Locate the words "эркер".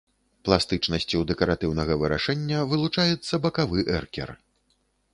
4.01-4.29